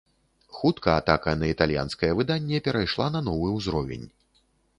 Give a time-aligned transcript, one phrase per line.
[0.59, 4.07] Хутка атака на італьянскае выданне перайшла на новы ўзровень.